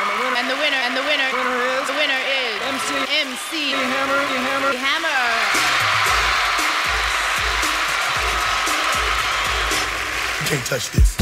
[0.00, 2.88] And the winner, and the winner, Winner is the winner is MC
[3.20, 4.72] MC Hammer, Hammer.
[4.72, 5.20] Hammer.
[10.40, 11.18] You can't touch this.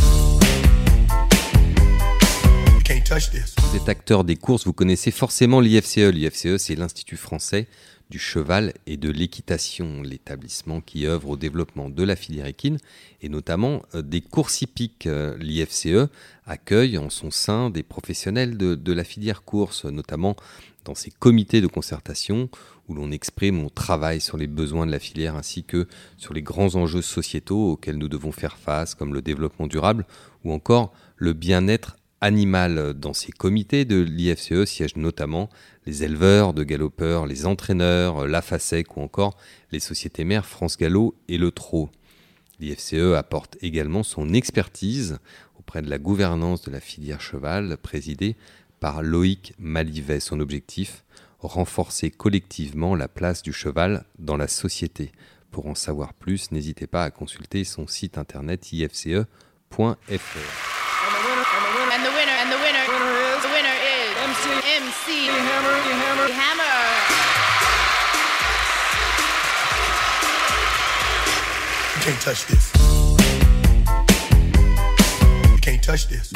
[2.73, 3.57] You can't touch this.
[3.59, 6.13] Vous êtes acteur des courses, vous connaissez forcément l'IFCE.
[6.13, 7.67] L'IFCE, c'est l'Institut français
[8.11, 12.79] du cheval et de l'équitation, l'établissement qui œuvre au développement de la filière équine
[13.21, 15.07] et notamment euh, des courses hippiques.
[15.07, 16.09] Euh, L'IFCE
[16.47, 20.37] accueille en son sein des professionnels de, de la filière course, notamment
[20.85, 22.49] dans ses comités de concertation
[22.89, 26.41] où l'on exprime, on travaille sur les besoins de la filière ainsi que sur les
[26.43, 30.07] grands enjeux sociétaux auxquels nous devons faire face, comme le développement durable
[30.45, 32.95] ou encore le bien-être animal.
[32.95, 35.49] Dans ces comités de l'IFCE siègent notamment
[35.87, 39.37] les éleveurs de galopeurs, les entraîneurs, la FASEC ou encore
[39.73, 41.91] les sociétés mères France Gallo et le Trot.
[42.61, 45.19] L'IFCE apporte également son expertise
[45.59, 48.37] auprès de la gouvernance de la filière cheval, présidée
[48.81, 50.21] par Loïc Malivet.
[50.21, 51.05] Son objectif
[51.41, 55.13] renforcer collectivement la place du cheval dans la société.
[55.51, 59.25] Pour en savoir plus, n'hésitez pas à consulter son site internet ifce.fr.
[61.91, 64.28] And the winner, and the winner, Winner is the winner is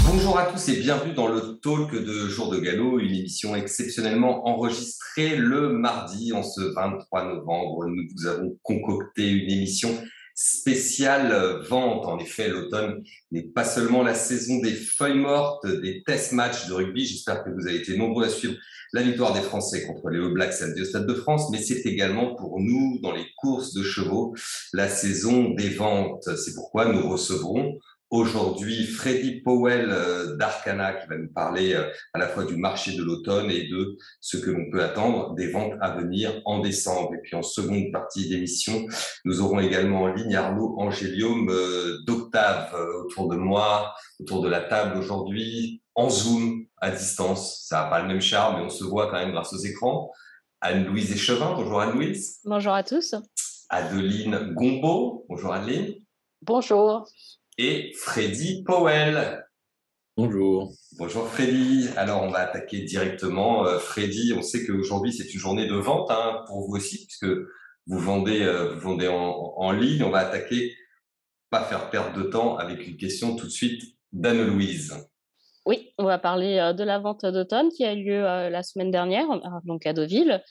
[0.05, 4.49] Bonjour à tous et bienvenue dans le Talk de Jour de Galop, une émission exceptionnellement
[4.49, 7.87] enregistrée le mardi en ce 23 novembre.
[7.87, 9.91] Nous vous avons concocté une émission
[10.35, 12.07] spéciale euh, vente.
[12.07, 16.75] En effet, l'automne n'est pas seulement la saison des feuilles mortes, des test matchs de
[16.75, 17.05] rugby.
[17.05, 18.55] J'espère que vous avez été nombreux à suivre
[18.93, 21.87] la victoire des Français contre les All Blacks samedi au Stade de France, mais c'est
[21.87, 24.35] également pour nous, dans les courses de chevaux,
[24.73, 26.29] la saison des ventes.
[26.37, 27.79] C'est pourquoi nous recevrons
[28.13, 32.95] aujourd'hui Freddy Powell euh, d'Arcana qui va nous parler euh, à la fois du marché
[32.95, 37.15] de l'automne et de ce que l'on peut attendre des ventes à venir en décembre.
[37.15, 38.87] Et puis en seconde partie d'émission,
[39.25, 44.49] nous aurons également en ligne Arnaud Angélium euh, d'Octave euh, autour de moi, autour de
[44.49, 47.65] la table aujourd'hui, en Zoom, à distance.
[47.67, 50.13] Ça n'a pas le même charme, mais on se voit quand même grâce aux écrans.
[50.61, 52.41] Anne-Louise Échevin, bonjour Anne-Louise.
[52.45, 53.15] Bonjour à tous.
[53.71, 55.95] Adeline Gombeau, bonjour Adeline.
[56.43, 57.09] Bonjour.
[57.59, 59.45] Et Freddy Powell.
[60.17, 60.73] Bonjour.
[60.97, 61.89] Bonjour Freddy.
[61.99, 63.67] Alors on va attaquer directement.
[63.67, 67.27] Euh, Freddy, on sait qu'aujourd'hui c'est une journée de vente hein, pour vous aussi, puisque
[67.87, 70.03] vous vendez, euh, vous vendez en, en ligne.
[70.03, 70.75] On va attaquer,
[71.51, 73.83] pas faire perdre de temps avec une question tout de suite
[74.13, 74.95] d'Anne-Louise.
[75.67, 78.91] Oui, on va parler euh, de la vente d'automne qui a eu lieu la semaine
[78.91, 79.27] dernière,
[79.65, 80.43] donc à Deauville,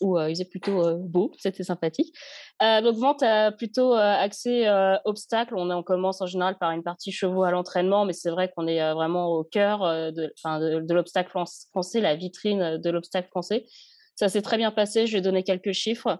[0.00, 2.14] où euh, il faisait plutôt euh, beau, c'était sympathique.
[2.62, 3.24] Euh, donc vente
[3.56, 4.68] plutôt axée
[5.04, 5.54] obstacle.
[5.56, 8.66] On, on commence en général par une partie chevaux à l'entraînement, mais c'est vrai qu'on
[8.66, 13.66] est vraiment au cœur de, l'obstacle fran- français, la vitrine de l'obstacle français.
[14.14, 15.06] Ça s'est très bien passé.
[15.06, 16.18] Je vais donner quelques chiffres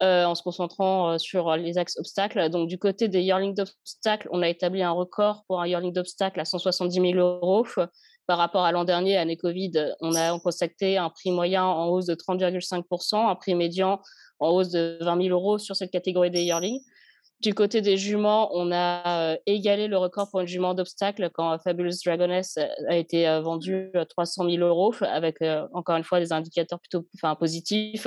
[0.00, 2.50] en se concentrant sur les axes obstacles.
[2.50, 6.40] Donc, du côté des yearlings d'obstacles, on a établi un record pour un yearling d'obstacles
[6.40, 7.66] à 170 000 euros.
[8.28, 9.72] Par rapport à l'an dernier, année Covid,
[10.02, 14.02] on a constaté un prix moyen en hausse de 30,5%, un prix médian
[14.38, 16.82] en hausse de 20 000 euros sur cette catégorie des yearlings.
[17.40, 21.58] Du côté des juments, on a euh, égalé le record pour une jument d'obstacle quand
[21.60, 22.58] Fabulous Dragoness
[22.88, 26.80] a été euh, vendue à 300 000 euros avec euh, encore une fois des indicateurs
[26.80, 28.06] plutôt enfin, positifs.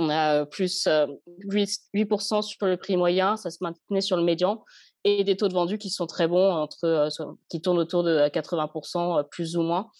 [0.00, 1.06] On a plus euh,
[1.38, 4.62] 8, 8% sur le prix moyen, ça se maintenait sur le médian
[5.08, 7.08] et des taux de vendus qui sont très bons, entre, euh,
[7.48, 9.90] qui tournent autour de 80% euh, plus ou moins.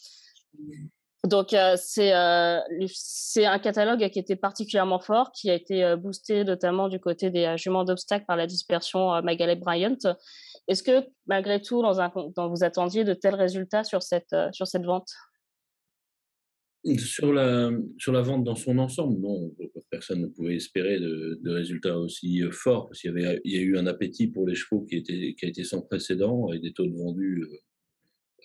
[1.25, 5.97] Donc, euh, c'est euh, c'est un catalogue qui était particulièrement fort, qui a été euh,
[5.97, 9.97] boosté notamment du côté des euh, juments d'obstacles par la dispersion euh, Magalé Bryant.
[10.69, 14.49] Est-ce que, malgré tout, dans un, dans, vous attendiez de tels résultats sur cette, euh,
[14.53, 15.09] sur cette vente?
[16.97, 19.53] Sur la, sur la vente dans son ensemble, non,
[19.91, 23.59] personne ne pouvait espérer de, résultats aussi euh, forts, parce qu'il y, avait, il y
[23.59, 26.61] a eu un appétit pour les chevaux qui, était, qui a été sans précédent, et
[26.61, 27.45] des taux de vendus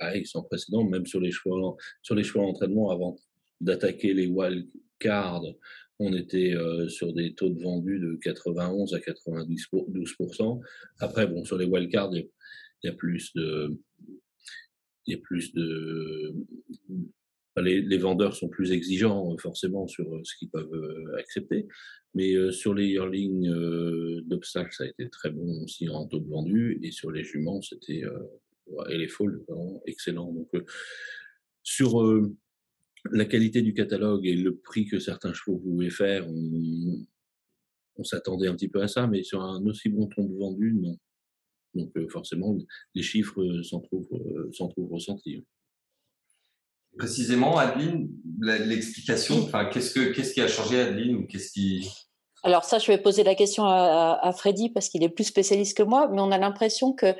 [0.02, 3.16] euh, sans précédent, même sur les chevaux, sur les chevaux en entraînement, avant
[3.62, 4.68] d'attaquer les wild
[5.00, 5.46] cards,
[6.00, 10.60] on était euh, sur des taux de vendus de 91 à 92%.
[11.00, 12.28] Après, bon, sur les wild cards, il
[12.84, 13.78] y a- plus de,
[15.06, 16.34] il y a plus de,
[17.62, 21.68] les, vendeurs sont plus exigeants euh, forcément sur euh, ce qu'ils peuvent euh, accepter,
[22.16, 23.50] mais sur les yearlings
[24.28, 27.60] d'obstacles, ça a été très bon aussi en taux de vendu, et sur les juments,
[27.64, 28.04] c'était
[28.90, 29.44] et les folles,
[29.88, 30.32] excellent.
[30.32, 30.52] Donc
[31.64, 32.04] sur
[33.12, 38.54] la qualité du catalogue et le prix que certains chevaux pouvaient faire, on, s'attendait un
[38.54, 40.96] petit peu à ça, mais sur un aussi bon taux de vendu, non.
[41.74, 42.56] Donc forcément,
[42.94, 45.44] les chiffres s'en trouvent ressentis.
[46.98, 48.10] Précisément, Adeline,
[48.40, 51.90] l'explication, enfin, qu'est-ce, que, qu'est-ce qui a changé, Adeline, ou qu'est-ce qui...
[52.44, 55.78] Alors ça, je vais poser la question à, à Freddy parce qu'il est plus spécialiste
[55.78, 57.16] que moi, mais on a l'impression que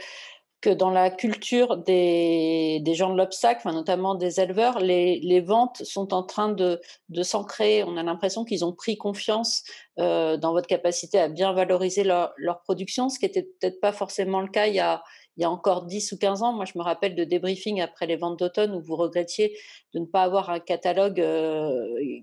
[0.64, 5.84] que dans la culture des, des gens de l'obstacle, notamment des éleveurs, les, les, ventes
[5.84, 6.80] sont en train de,
[7.10, 7.84] de s'ancrer.
[7.84, 9.66] On a l'impression qu'ils ont pris confiance
[10.00, 13.92] euh, dans votre capacité à bien valoriser leur, leur production, ce qui n'était peut-être pas
[13.92, 15.04] forcément le cas il y, a,
[15.36, 16.54] il y a encore 10 ou 15 ans.
[16.54, 19.58] Moi, je me rappelle de débriefing après les ventes d'automne où vous regrettiez
[19.94, 22.22] de ne pas avoir un catalogue euh,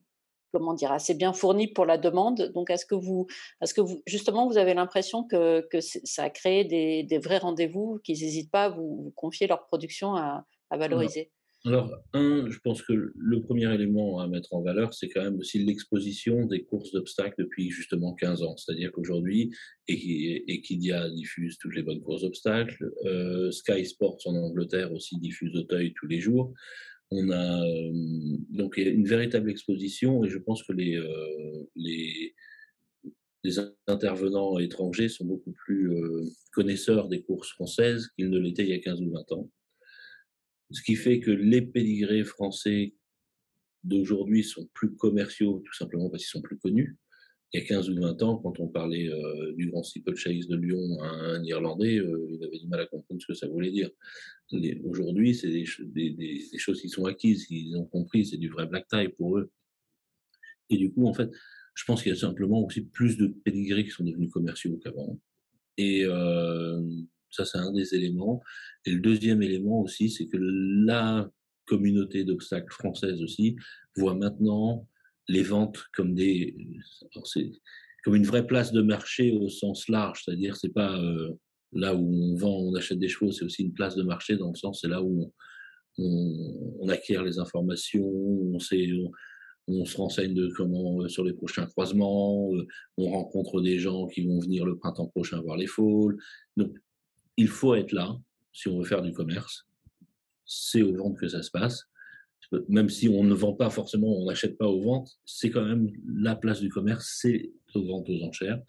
[0.52, 2.52] comment dire, assez bien fourni pour la demande.
[2.54, 3.26] Donc, est-ce que vous,
[3.62, 7.38] est-ce que vous, justement, vous avez l'impression que, que ça a créé des, des vrais
[7.38, 11.30] rendez-vous, qu'ils n'hésitent pas à vous, confier leur production à, à valoriser?
[11.66, 15.38] Alors, un, je pense que le premier élément à mettre en valeur, c'est quand même
[15.38, 18.56] aussi l'exposition des courses d'obstacles depuis justement 15 ans.
[18.56, 19.50] C'est-à-dire qu'aujourd'hui,
[19.86, 25.92] Equidia diffuse toutes les bonnes courses d'obstacles, euh, Sky Sports en Angleterre aussi diffuse Auteuil
[25.92, 26.54] tous les jours.
[27.12, 27.90] On a euh,
[28.50, 32.34] donc une véritable exposition et je pense que les, euh, les,
[33.88, 38.74] intervenants étrangers sont beaucoup plus euh, connaisseurs des courses françaises qu'ils ne l'étaient il y
[38.74, 39.50] a 15 ou 20 ans.
[40.70, 42.94] Ce qui fait que les pédigrés français
[43.82, 46.96] d'aujourd'hui sont plus commerciaux, tout simplement parce qu'ils sont plus connus.
[47.52, 49.10] Il y a 15 ou 20 ans, quand on parlait
[49.56, 53.26] du grand steeplechase de Lyon à un Irlandais, il avait du mal à comprendre ce
[53.26, 53.90] que ça voulait dire.
[54.84, 55.64] Aujourd'hui, c'est des,
[56.58, 59.50] choses qui sont acquises, qu'ils ont compris, c'est du vrai black tie pour eux.
[60.70, 61.30] Et du coup, en fait,
[61.74, 65.18] je pense qu'il y a simplement aussi plus de pédigrés qui sont devenus commerciaux qu'avant.
[65.76, 66.80] Et euh,
[67.30, 68.42] ça, c'est un des éléments.
[68.84, 71.30] Et le deuxième élément aussi, c'est que la
[71.66, 73.56] communauté d'obstacles française aussi
[73.96, 74.86] voit maintenant
[75.28, 76.56] les ventes comme des,
[78.04, 81.32] comme une vraie place de marché au sens large, c'est-à-dire c'est pas euh,
[81.72, 84.50] là où on vend, on achète des chevaux, c'est aussi une place de marché dans
[84.50, 85.32] le sens, c'est là où
[85.98, 92.66] on, acquiert les informations, on, se renseigne de comment euh, sur les prochains croisements, euh,
[92.96, 96.16] on rencontre des gens qui vont venir le printemps prochain voir les fôles.
[96.56, 96.74] Donc,
[97.36, 98.16] il faut être là
[98.52, 99.68] si on veut faire du commerce.
[100.44, 101.84] C'est aux ventes que ça se passe.
[102.68, 105.90] Même si on ne vend pas forcément, on n'achète pas aux ventes, c'est quand même
[106.04, 108.60] la place du commerce, c'est aux ventes aux enchères.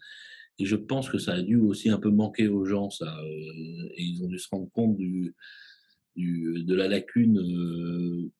[0.58, 3.18] Et je pense que ça a dû aussi un peu manquer aux gens, ça.
[3.18, 8.30] Euh, et ils ont dû se rendre compte de la lacune euh,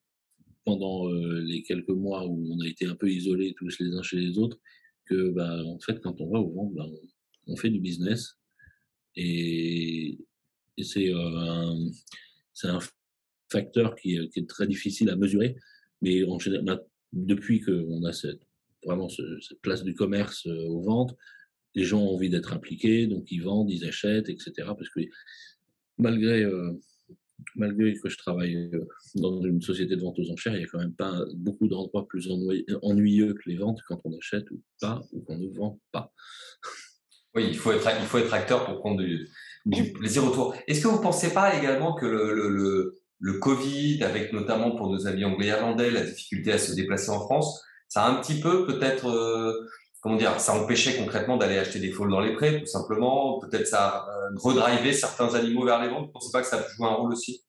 [0.64, 4.02] pendant euh, les quelques mois où on a été un peu isolés tous les uns
[4.02, 4.60] chez les autres,
[5.06, 6.86] que bah, en fait, quand on va au ventes, bah,
[7.48, 8.38] on, fait du business.
[9.16, 10.18] Et,
[10.78, 12.78] c'est un
[13.52, 15.56] facteur qui, qui, est très difficile à mesurer.
[16.00, 16.82] Mais en général,
[17.12, 18.40] depuis qu'on a cette,
[18.84, 21.16] vraiment cette place du commerce aux ventes,
[21.75, 24.52] les gens ont envie d'être impliqués, donc ils vendent, ils achètent, etc.
[24.58, 25.00] Parce que
[25.99, 26.72] malgré, euh,
[27.54, 30.69] malgré que je travaille euh, dans une société de vente aux enchères, il n'y a
[30.69, 32.28] quand même pas beaucoup d'endroits plus
[32.82, 36.12] ennuyeux que les ventes quand on achète ou pas, ou qu'on ne vend pas.
[37.34, 39.26] Oui, il faut être, il faut être acteur pour prendre du,
[39.64, 40.55] du plaisir autour.
[40.66, 44.90] Est-ce que vous ne pensez pas également que le, le, le, Covid, avec notamment pour
[44.90, 48.20] nos amis anglais et irlandais, la difficulté à se déplacer en France, ça a un
[48.20, 49.69] petit peu peut-être euh,
[50.02, 53.38] comment dire, ça empêchait concrètement d'aller acheter des fôles dans les prés, tout simplement.
[53.38, 56.02] Peut-être ça euh, redriver certains animaux vers les ventes.
[56.02, 57.44] Vous ne pensez pas que ça jouer un rôle aussi?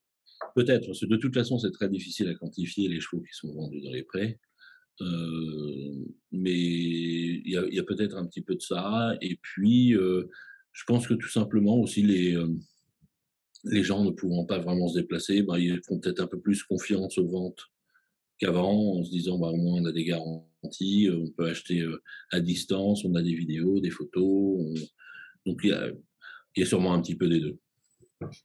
[0.55, 3.51] Peut-être, parce que de toute façon, c'est très difficile à quantifier les chevaux qui sont
[3.53, 4.39] vendus dans les prés.
[5.01, 9.13] Euh, mais il y a, peut-être un petit peu de ça.
[9.21, 10.29] Et puis, euh,
[10.73, 12.37] je pense que tout simplement aussi les,
[13.63, 16.63] les gens ne pouvant pas vraiment se déplacer, bah, ils font peut-être un peu plus
[16.63, 17.69] confiance aux ventes
[18.37, 21.81] qu'avant, en se disant bah, au moins on a des garanties, euh, on peut acheter
[21.81, 22.01] euh,
[22.31, 24.59] à distance, on a des vidéos, des photos.
[25.45, 25.69] Donc il
[26.57, 27.57] y, a, sûrement un petit peu des deux.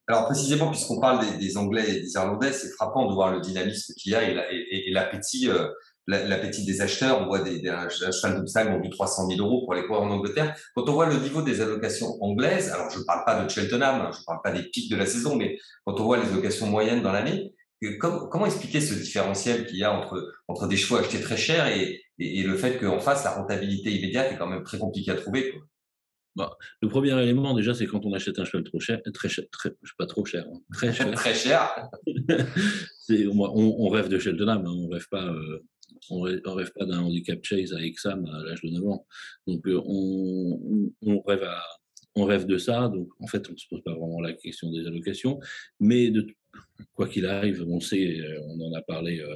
[0.08, 3.40] Alors précisément, puisqu'on parle des, des, Anglais et des Irlandais, c'est frappant de voir le
[3.40, 5.48] dynamisme qu'il y a et, l'appétit.
[5.48, 5.68] Euh,
[6.08, 9.74] l'appétit des acheteurs, on voit des, des achats de ont vu 300 000 euros pour
[9.74, 10.56] les coureurs en Angleterre.
[10.74, 14.00] Quand on voit le niveau des allocations anglaises, alors je ne parle pas de Cheltenham,
[14.00, 16.28] hein, je ne parle pas des pics de la saison, mais quand on voit les
[16.28, 17.52] allocations moyennes dans l'année,
[18.00, 22.02] Comment, expliquer ce différentiel qu'il y a entre, entre des chevaux achetés très cher et,
[22.18, 25.52] et, le fait qu'en face, la rentabilité immédiate est quand même très compliquée à trouver
[25.52, 25.60] quoi?
[26.34, 29.44] Bah, le premier élément, déjà, c'est quand on achète un cheval trop cher, très cher,
[29.50, 31.10] très, pas trop cher, hein, très cher.
[31.12, 31.88] très cher.
[33.10, 35.64] on, on, rêve de Cheltenham, hein, on rêve pas, euh,
[36.10, 39.06] on, rêve, pas d'un handicap chase à Exam à l'âge de 9 ans.
[39.46, 41.46] Donc, euh, on, rêve
[42.14, 42.88] on rêve de ça.
[42.88, 45.40] Donc, en fait, on ne se pose pas vraiment la question des allocations.
[45.80, 46.12] Mais
[46.94, 49.34] quoi qu'il arrive, on sait, euh, on en a parlé, euh,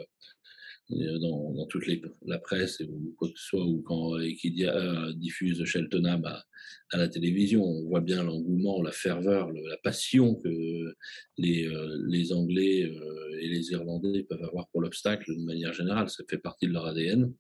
[1.20, 1.84] dans, dans, toute
[2.26, 6.44] la presse ou quoi que ce soit, ou quand Equidia euh, diffuse Cheltenham à,
[6.90, 10.94] à, la télévision, on voit bien l'engouement, la ferveur, la passion que
[11.38, 16.08] les, euh, Anglais euh, et les Irlandais peuvent avoir pour l'obstacle de manière générale.
[16.08, 17.32] Ça fait partie de leur ADN.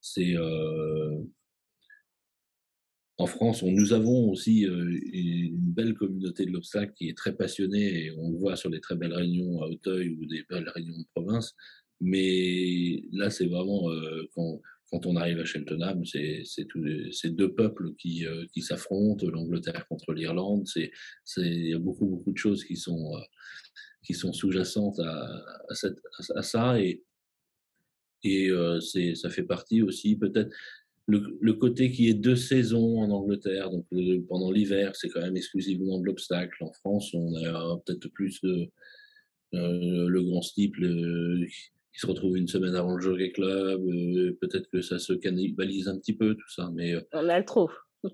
[0.00, 1.18] C'est euh,
[3.18, 8.06] en France, nous avons aussi euh, une belle communauté de l'obstacle qui est très passionnée
[8.06, 10.98] et on le voit sur les très belles réunions à Auteuil ou des belles réunions
[10.98, 11.54] de province.
[12.02, 14.60] Mais là, c'est vraiment euh, quand,
[15.06, 20.66] on arrive à Cheltenham, c'est ces deux peuples qui, euh, qui s'affrontent, l'Angleterre contre l'Irlande.
[21.36, 25.44] Il y a beaucoup beaucoup de choses qui sont euh, sont sous-jacentes à,
[26.34, 27.02] à, ça et
[28.24, 28.50] et
[29.14, 30.54] ça fait partie aussi peut-être
[31.06, 33.86] le, le, côté qui est deux saisons en Angleterre, donc
[34.28, 36.62] pendant l'hiver, c'est quand même exclusivement de l'obstacle.
[36.62, 38.70] En France, on a peut-être plus de,
[39.52, 40.84] le grand steeple
[41.92, 43.82] qui se retrouve une semaine avant le Jockey Club.
[43.86, 46.70] Euh, peut-être que ça se cannibalise un petit peu, tout ça.
[46.74, 47.70] Mais, euh, on a le trop.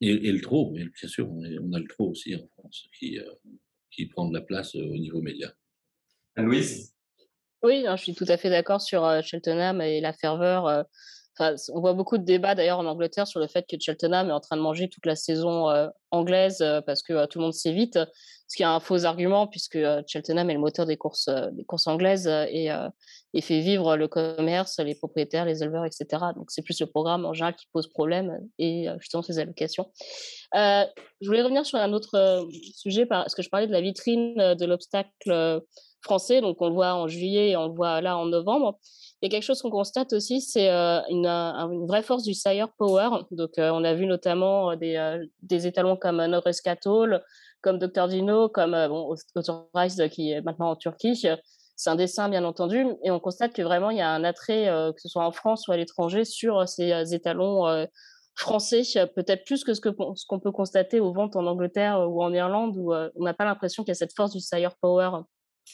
[0.00, 2.46] Et, et le trop, mais bien sûr, on, est, on, a le trop aussi en
[2.56, 3.24] France, qui, euh,
[3.90, 5.52] qui prend de la place au niveau média.
[6.36, 6.94] Louise
[7.64, 10.86] Oui, je suis tout à fait d'accord sur Cheltenham et la ferveur.
[11.38, 14.32] Enfin, on voit beaucoup de débats d'ailleurs en Angleterre sur le fait que Cheltenham est
[14.32, 17.44] en train de manger toute la saison euh, anglaise euh, parce que euh, tout le
[17.44, 17.98] monde s'évite,
[18.48, 21.86] ce qui est un faux argument puisque Cheltenham est le moteur des courses, des courses
[21.86, 22.70] anglaises et,
[23.34, 26.06] et, fait vivre le commerce, les propriétaires, les éleveurs, etc.
[26.36, 29.90] Donc c'est plus le programme en général qui pose problème et justement ces allocations.
[30.54, 34.64] je voulais revenir sur un autre sujet parce que je parlais de la vitrine de
[34.64, 35.62] l'obstacle
[36.02, 38.78] français, donc on le voit en juillet et on le voit là en novembre.
[39.20, 42.68] Il y a quelque chose qu'on constate aussi, c'est euh, une, vraie force du Sire
[42.78, 43.08] Power.
[43.32, 47.22] Donc, euh, on a vu notamment des, euh, des étalons comme Norris Cattle,
[47.60, 51.26] comme Dr Dino, comme bon, Authorized qui est maintenant en Turquie.
[51.78, 54.66] C'est un dessin, bien entendu, et on constate que vraiment il y a un attrait,
[54.66, 57.86] que ce soit en France ou à l'étranger, sur ces étalons
[58.34, 58.82] français,
[59.14, 62.34] peut-être plus que ce qu'on ce qu'on peut constater aux ventes en Angleterre ou en
[62.34, 65.22] Irlande, où on n'a pas l'impression qu'il y a cette force du Sire Power.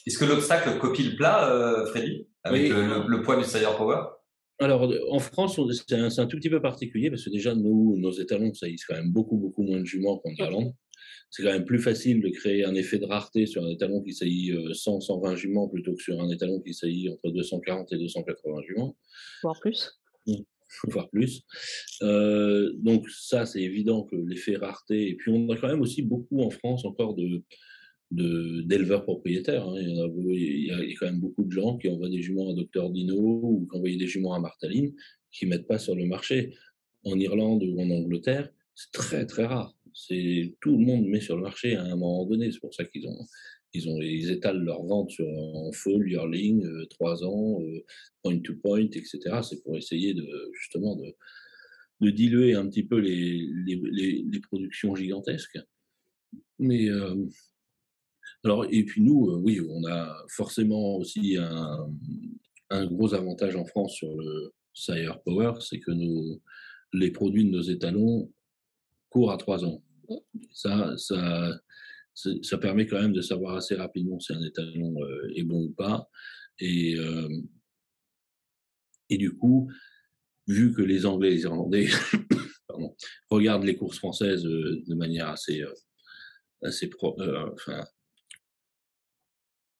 [0.07, 2.69] Est-ce que l'obstacle copie le plat, euh, Freddy, avec oui.
[2.69, 4.03] le, le, poids du Sire Power?
[4.61, 5.59] Alors, en France,
[5.89, 8.95] c'est un, un, tout petit peu particulier parce que déjà, nous, nos étalons saillissent quand
[8.95, 10.75] même beaucoup, beaucoup moins de juments qu'en Irlande.
[11.31, 14.13] C'est quand même plus facile de créer un effet de rareté sur un étalon qui
[14.13, 18.63] saillit 100, 120 juments plutôt que sur un étalon qui saillit entre 240 et 280
[18.69, 18.97] juments.
[19.43, 20.01] Voire plus.
[20.89, 21.43] Voire plus.
[22.03, 25.09] Euh, donc, ça, c'est évident que l'effet rareté.
[25.09, 27.43] Et puis, on a quand même aussi beaucoup en France encore de,
[28.11, 29.69] d'éleveurs propriétaires.
[29.69, 29.77] Hein.
[29.79, 31.89] Il, y a, il, y a, il, y a, quand même beaucoup de gens qui
[31.89, 34.93] envoient des juments à Dr Dino ou qui envoient des juments à Martaline
[35.31, 36.55] qui mettent pas sur le marché.
[37.05, 39.77] En Irlande ou en Angleterre, c'est très très rare.
[39.95, 42.51] C'est tout le monde met sur le marché à un moment donné.
[42.51, 43.19] C'est pour ça qu'ils ont
[43.73, 47.85] ils ont ils étalent leur vente sur en full yearling, euh, 3 ans, euh,
[48.23, 49.19] point to point, etc.
[49.43, 51.15] C'est pour essayer de justement de,
[52.11, 55.59] diluer un petit peu les, les productions gigantesques.
[56.59, 57.15] Mais euh,
[58.45, 61.91] alors, et puis nous, euh, oui, on a forcément aussi un,
[62.71, 66.41] un, gros avantage en France sur le Sire Power, c'est que nos,
[66.93, 68.31] les produits de nos étalons
[69.31, 69.83] à trois ans.
[70.53, 71.61] Ça, ça,
[72.15, 75.71] ça permet quand même de savoir assez rapidement si un étalon euh, est bon ou
[75.71, 76.09] pas.
[76.59, 77.29] Et, euh,
[79.11, 79.71] et du coup,
[80.47, 81.89] vu que les Anglais et les Irlandais
[82.69, 82.95] pardon,
[83.31, 85.65] regardent les courses françaises euh, de manière assez,
[86.63, 87.17] assez pro,
[87.53, 87.85] enfin,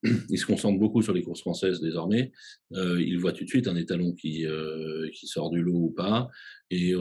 [0.29, 2.31] ils se concentrent beaucoup sur les courses françaises désormais.
[2.73, 4.45] Euh, ils voient tout de suite un étalon qui,
[5.13, 6.29] qui sort du lot ou pas.
[6.69, 6.93] Et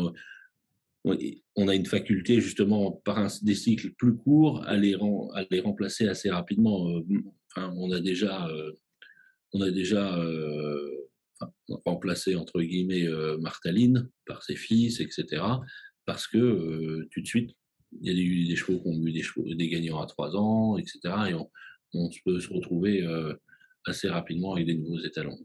[1.05, 6.31] on a une faculté justement par un, des cycles plus courts à les, remplacer assez
[6.31, 6.87] rapidement.
[7.55, 8.49] Enfin, on a déjà,
[9.53, 10.19] déjà
[11.39, 11.53] enfin,
[11.85, 13.07] remplacé entre guillemets
[13.39, 15.43] Martaline par ses fils, etc.
[16.07, 17.51] Parce que tout de suite,
[18.01, 21.01] il y a eu des, chevaux qui ont eu des, gagnants à 3 ans, etc.
[21.29, 21.51] Et on,
[21.95, 23.35] on peut se retrouver euh,
[23.87, 25.39] assez rapidement avec des nouveaux étalons.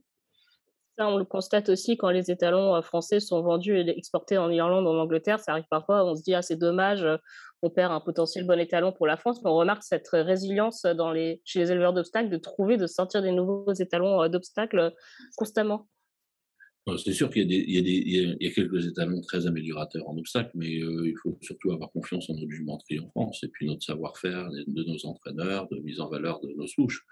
[1.00, 4.86] On le constate aussi quand les étalons euh, français sont vendus et exportés en Irlande,
[4.86, 5.40] en Angleterre.
[5.40, 7.18] Ça arrive parfois, on se dit, ah, c'est dommage, euh,
[7.62, 11.12] on perd un potentiel bon étalon pour la France, mais on remarque cette résilience dans
[11.12, 14.94] les, chez les éleveurs d'obstacles de trouver, de sortir des nouveaux étalons d'obstacles
[15.36, 15.88] constamment.
[16.98, 21.38] C'est sûr qu'il y, a quelques étalons très améliorateurs en obstacle, mais euh, il faut
[21.42, 25.68] surtout avoir confiance en notre jumenterie en France et puis notre savoir-faire de nos entraîneurs,
[25.70, 27.06] de mise en valeur de nos souches.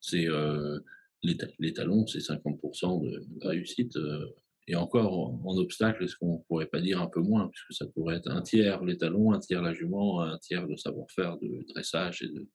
[0.00, 0.78] C'est euh,
[1.22, 3.96] l'étalon, c'est 50% de réussite.
[3.96, 4.26] Euh,
[4.70, 8.16] et encore en, obstacle, est-ce qu'on pourrait pas dire un peu moins, puisque ça pourrait
[8.16, 12.28] être un tiers l'étalon, un tiers la jument, un tiers le savoir-faire de dressage et
[12.28, 12.46] de.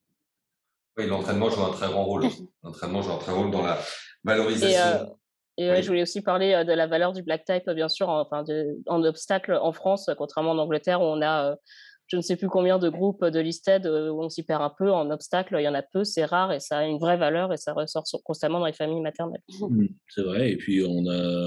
[0.95, 2.25] Oui, l'entraînement joue un très grand rôle.
[2.63, 3.79] L'entraînement joue un très grand rôle dans la
[4.23, 5.17] valorisation
[5.57, 8.43] Et je voulais aussi parler de la valeur du black type, bien sûr, en, enfin,
[8.85, 11.57] en obstacle en France, contrairement en Angleterre où on a
[12.07, 14.71] je ne sais plus combien de groupes de listed euh, où on s'y perd un
[14.77, 15.55] peu en obstacle.
[15.59, 17.73] Il y en a peu, c'est rare et ça a une vraie valeur et ça
[17.73, 19.41] ressort constamment dans les familles maternelles.
[19.63, 20.51] Mmh, c'est vrai.
[20.51, 21.43] Et puis on a,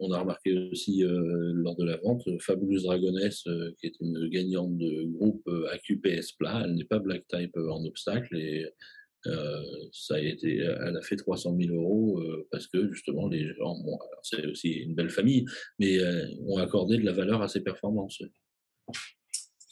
[0.00, 4.28] on a remarqué aussi euh, lors de la vente Fabulous Dragoness, euh, qui est une
[4.28, 6.62] gagnante de groupe AQPS plat.
[6.64, 8.66] Elle n'est pas black type en obstacle et
[9.92, 12.18] ça a été, elle a fait 300 000 euros
[12.50, 13.76] parce que justement les gens,
[14.22, 15.44] c'est aussi une belle famille,
[15.78, 15.98] mais
[16.46, 18.22] ont accordé de la valeur à ses performances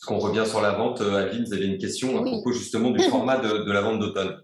[0.07, 3.03] qu'on revient sur la vente, euh, Aline, vous avez une question à propos justement du
[3.11, 4.41] format de, la vente d'automne.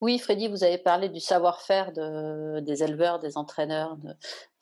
[0.00, 3.96] Oui, Freddy, vous avez parlé du savoir-faire des éleveurs, des entraîneurs.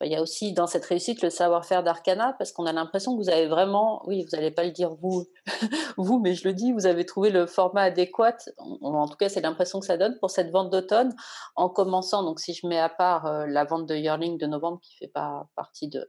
[0.01, 3.21] il y a aussi dans cette réussite le savoir-faire d'Arcana, parce qu'on a l'impression que
[3.21, 5.27] vous avez vraiment, oui, vous n'allez pas le dire vous,
[5.97, 8.37] vous, mais je le dis, vous avez trouvé le format adéquat.
[8.59, 11.13] En, tout cas, c'est l'impression que ça donne pour cette vente d'automne,
[11.57, 12.23] en commençant.
[12.23, 15.11] Donc, si je mets à part euh, la vente de Yearling de novembre, qui fait
[15.13, 16.09] pas partie de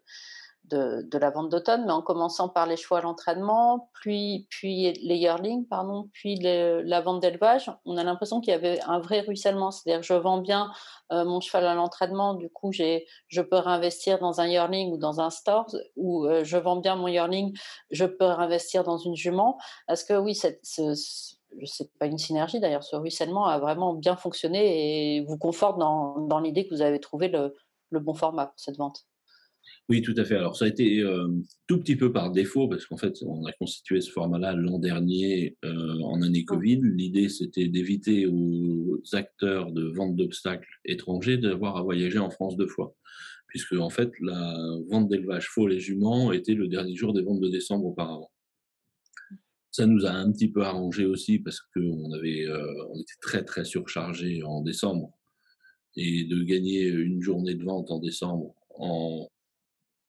[0.66, 5.18] de, la vente d'automne, mais en commençant par les choix à l'entraînement, puis, puis les
[5.18, 9.72] yearlings, pardon, puis la vente d'élevage, on a l'impression qu'il y avait un vrai ruissellement.
[9.72, 10.72] C'est-à-dire je vends bien
[11.12, 15.20] euh, mon cheval à l'entraînement, du coup, je peux réinvestir dans un yearling ou dans
[15.20, 17.56] un store, ou euh, je vends bien mon yearling,
[17.92, 19.58] je peux réinvestir dans une jument.
[19.90, 25.18] Est-ce que oui, c'est ce, pas une synergie d'ailleurs, ce ruissellement a vraiment bien fonctionné
[25.18, 29.06] et vous conforte dans, l'idée que vous avez trouvé le bon format pour cette vente
[29.90, 30.36] oui, tout à fait.
[30.36, 31.28] Alors, ça a été euh,
[31.68, 35.58] tout petit peu par défaut, parce qu'en fait, on a constitué ce format-là l'an dernier
[35.66, 36.80] euh, en année Covid.
[36.84, 42.68] L'idée, c'était d'éviter aux acteurs de vente d'obstacles étrangers d'avoir à voyager en France deux
[42.68, 42.96] fois.
[43.48, 44.58] Puisque, en fait, la
[44.90, 48.32] vente d'élevage faux et juments était le dernier jour des ventes de décembre auparavant.
[49.72, 53.44] Ça nous a un petit peu arrangé aussi parce qu'on avait, euh, on était très
[53.44, 55.12] très surchargé en décembre
[55.96, 59.28] et de gagner une journée de vente en décembre en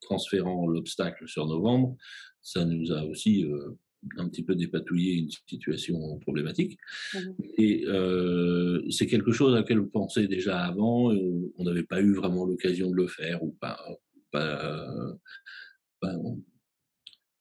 [0.05, 1.97] transférant l'obstacle sur novembre,
[2.43, 3.71] ça nous a aussi euh,
[4.19, 6.79] un petit peu dépatouillé une situation problématique.
[7.15, 7.19] Mmh
[7.57, 12.13] et euh, c'est quelque chose à laquelle on pensait déjà avant, on n'avait pas eu
[12.13, 13.79] vraiment l'occasion de le faire, ou pas,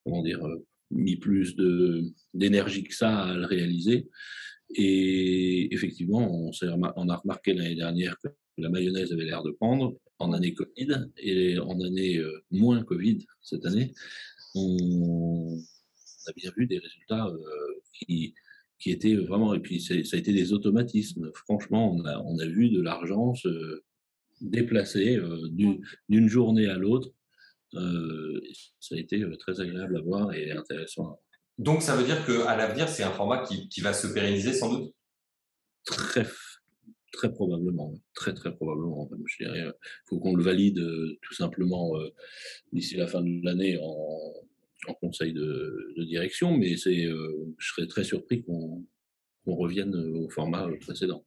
[0.06, 0.40] comment dire,
[0.92, 1.56] mis plus
[2.34, 4.08] d'énergie que ça à le réaliser.
[4.76, 6.52] Et effectivement, on,
[6.96, 11.10] on a remarqué l'année dernière que la mayonnaise avait l'air de prendre en année Covid
[11.18, 13.94] et en année euh, moins Covid cette année,
[14.56, 15.60] on
[16.28, 18.34] a bien vu des résultats euh, qui,
[18.80, 21.32] qui étaient vraiment, et puis ça a été des automatismes.
[21.34, 23.84] Franchement, on a, on a vu de l'argent se
[24.42, 25.50] déplacer euh,
[26.10, 27.10] d'une journée à l'autre.
[27.74, 31.20] ça a été très agréable à voir et intéressant.
[31.58, 34.72] Donc ça veut dire qu'à l'avenir, c'est un format qui, qui va se pérenniser sans
[34.72, 34.94] doute?
[35.86, 36.26] Très
[37.14, 39.08] Très probablement, très très probablement.
[39.26, 39.72] Je dirais, euh,
[40.10, 42.10] faut qu'on le valide euh, tout simplement euh,
[42.74, 48.86] d'ici la fin de l'année en, conseil de, direction, mais je serais très surpris qu'on
[49.46, 51.24] revienne au format précédent.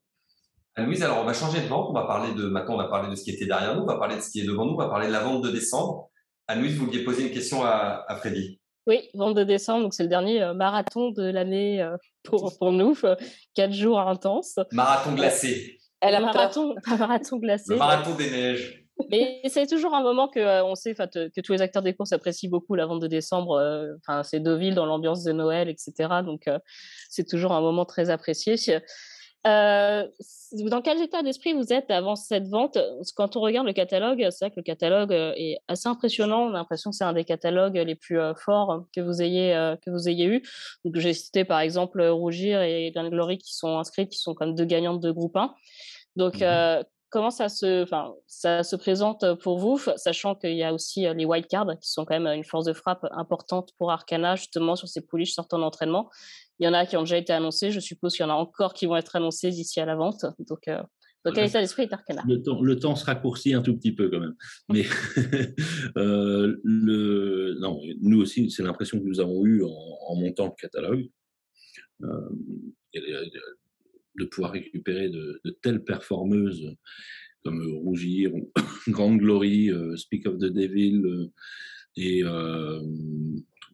[0.77, 1.88] Louise, alors on va changer de vente.
[1.88, 3.87] On va parler de maintenant, on va parler de ce qui était derrière nous, on
[3.87, 5.51] va parler de ce qui est devant nous, on va parler de la vente de
[5.51, 6.11] décembre.
[6.49, 8.61] Anne-Louise, vous vouliez poser une question à, à Freddy?
[8.87, 11.85] Oui, vente de décembre, donc c'est le dernier marathon de l'année
[12.22, 12.96] pour, pour nous,
[13.55, 14.59] quatre jours intenses.
[14.72, 15.79] Marathon glacé.
[16.01, 17.72] Elle a marathon, un marathon glacé.
[17.72, 18.87] Le marathon des neiges.
[19.11, 22.12] Mais c'est toujours un moment que euh, on sait que tous les acteurs des courses
[22.12, 23.59] apprécient beaucoup la vente de décembre.
[23.59, 25.92] Euh, enfin, c'est Deauville dans l'ambiance de Noël, etc.
[26.25, 26.59] Donc, euh,
[27.11, 28.57] c'est toujours un moment très apprécié.
[29.46, 32.78] Dans quel état d'esprit vous êtes avant cette vente?
[33.14, 36.46] Quand on regarde le catalogue, c'est vrai que le catalogue est assez impressionnant.
[36.46, 39.90] On a l'impression que c'est un des catalogues les plus forts que vous ayez que
[39.90, 40.42] vous ayez eu.
[40.85, 44.54] Donc, j'ai cité par exemple Rougir et Green Glory qui sont inscrits, qui sont comme
[44.54, 45.54] deux gagnantes de groupe 1.
[46.16, 50.64] Donc, mmh euh, comment ça se, enfin, ça se présente pour vous, sachant qu'il y
[50.64, 53.90] a aussi euh, les wildcards qui sont quand même une force de frappe importante pour
[53.90, 56.11] Arcana, justement sur ces pouliches sortant d'entraînement?
[56.59, 58.37] Il y en a qui ont déjà été annoncés, je suppose qu'il y en a
[58.37, 60.25] encore qui vont être annoncés d'ici à la vente.
[60.38, 60.83] Donc, euh,
[61.25, 63.92] donc quel état d'esprit est Arcana le temps, le temps se raccourcit un tout petit
[63.92, 64.37] peu quand même.
[64.71, 64.85] Mais
[65.95, 71.09] le, non, nous aussi, c'est l'impression que nous avons eue en, montant le catalogue
[74.19, 76.75] de pouvoir récupérer de, telles performeuses
[77.47, 78.53] comme euh, Rougir, ou
[78.88, 81.31] Grande Glory, euh, Speak of the Devil euh,
[81.97, 82.23] et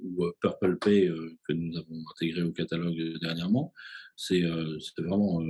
[0.02, 1.10] ou Purple Pay
[1.46, 3.72] que nous avons intégré au catalogue dernièrement.
[4.16, 4.42] C'est
[4.98, 5.42] vraiment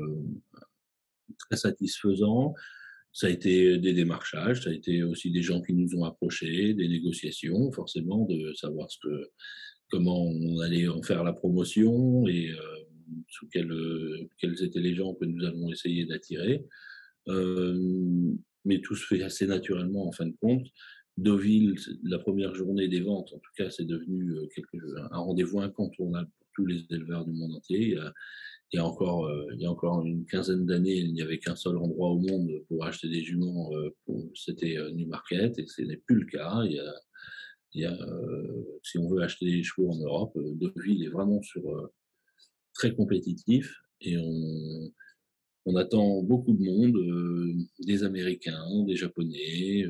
[1.39, 2.55] très satisfaisant.
[3.13, 6.73] Ça a été des démarchages, ça a été aussi des gens qui nous ont approchés,
[6.73, 9.31] des négociations, forcément, de savoir ce que,
[9.91, 12.51] comment on allait en faire la promotion et
[13.29, 16.65] sous quels étaient les gens que nous avons essayé d'attirer.
[17.29, 18.35] Euh,
[18.65, 20.67] mais tout se fait assez naturellement en fin de compte.
[21.19, 24.79] Deauville, la première journée des ventes, en tout cas, c'est devenu quelque,
[25.11, 27.81] un rendez-vous incontournable pour tous les éleveurs du monde entier.
[27.81, 28.13] Il y a,
[28.73, 32.51] il y a encore, une quinzaine d'années, il n'y avait qu'un seul endroit au monde
[32.69, 33.71] pour acheter des juments,
[34.35, 36.63] c'était Newmarket, et ce n'est plus le cas.
[38.83, 41.43] Si on veut acheter des chevaux en Europe, Deauville est vraiment
[42.73, 47.55] très compétitif et on, attend beaucoup de monde, euh,
[47.87, 49.85] des Américains, des Japonais.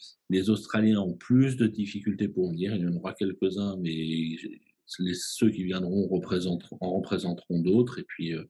[0.00, 2.74] Euh, les Australiens ont plus de difficultés pour venir.
[2.74, 7.98] Il y en aura quelques-uns, mais les, ceux qui viendront représenteront, en représenteront d'autres.
[7.98, 8.44] Et puis, euh,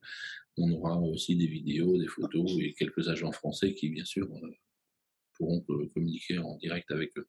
[0.57, 4.29] on aura aussi des vidéos, des photos et quelques agents français qui, bien sûr,
[5.35, 7.29] pourront communiquer en direct avec eux.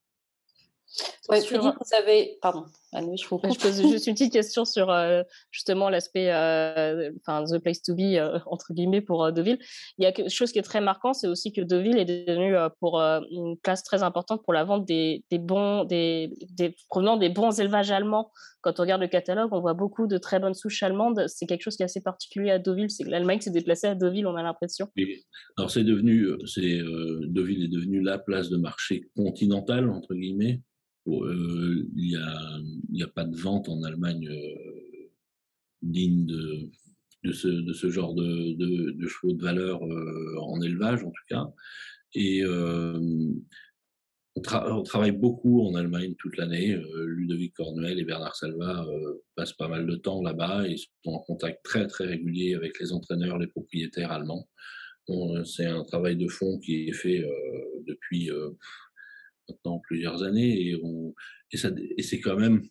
[1.30, 2.38] Oui, vous avez.
[2.42, 7.44] Pardon, je vous Je pose juste une petite question sur euh, justement l'aspect, euh, enfin,
[7.46, 9.60] The Place to Be, euh, entre guillemets, pour Deauville.
[9.98, 12.56] Il y a quelque chose qui est très marquant, c'est aussi que Deauville est devenu
[12.80, 17.30] pour une place très importante pour la vente des, des bons, des, des, provenant des
[17.30, 18.32] bons élevages allemands.
[18.62, 21.26] Quand on regarde le catalogue, on voit beaucoup de très bonnes souches allemandes.
[21.28, 22.92] C'est quelque chose qui est assez particulier à Deauville.
[22.92, 24.88] C'est que l'Allemagne s'est déplacée à Deauville, on a l'impression.
[25.58, 26.80] Alors, c'est devenu, c'est,
[27.28, 30.62] Deauville est devenu la place de marché continentale, entre guillemets
[31.06, 35.10] il n'y a, a, pas de vente en Allemagne euh,
[35.82, 36.70] digne de,
[37.24, 41.24] de, ce, de, ce, genre de, de, chevaux de valeur euh, en élevage, en tout
[41.28, 41.52] cas.
[42.14, 42.44] Et
[44.36, 46.78] on, travaille beaucoup en Allemagne toute l'année.
[47.06, 48.86] Ludovic Cornuel et Bernard Salva
[49.36, 52.92] passent pas mal de temps là-bas et sont en contact très très régulier avec les
[52.92, 54.50] entraîneurs, les propriétaires allemands.
[55.46, 57.26] C'est un travail de fond qui est fait
[57.88, 58.30] depuis
[59.52, 60.82] maintenant plusieurs années et,
[61.52, 61.58] et,
[61.98, 62.62] et c'est quand même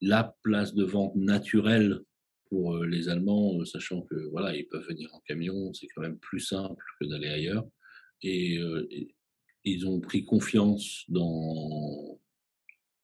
[0.00, 2.00] la place de vente naturelle
[2.48, 6.02] pour euh, les Allemands, euh, sachant que voilà, ils peuvent venir en camion, c'est quand
[6.02, 7.66] même plus simple que d'aller ailleurs.
[8.22, 8.88] Et, euh,
[9.64, 12.18] ils ont pris confiance dans,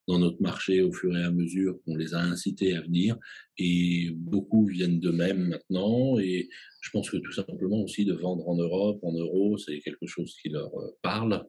[0.08, 3.18] dans notre marché au fur et à mesure qu'on les a incités à venir.
[3.58, 6.18] Et beaucoup viennent d'eux-mêmes maintenant.
[6.18, 6.48] Et
[6.80, 10.34] je pense que tout simplement aussi de vendre en Europe, en euros, c'est quelque chose
[10.40, 10.70] qui leur
[11.02, 11.44] parle.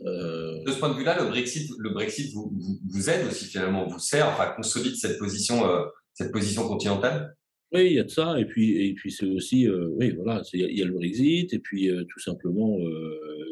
[0.00, 2.52] De ce point de vue-là, le Brexit, le Brexit vous,
[2.88, 7.36] vous, aide aussi finalement, vous sert, enfin consolide cette position, euh, cette position continentale?
[7.72, 10.42] Oui, il y a de ça, et puis et puis c'est aussi, euh, oui voilà,
[10.52, 12.78] il y, a le Brexit, et puis euh, tout simplement